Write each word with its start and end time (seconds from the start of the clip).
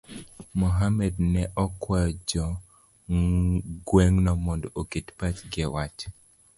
Mohamed 0.59 1.15
ne 1.33 1.43
okwayo 1.63 2.09
jo 2.29 2.45
gweng'no 3.87 4.31
mondo 4.45 4.67
oket 4.81 5.07
pachgi 5.17 5.59
e 5.65 5.67
wach 5.73 5.99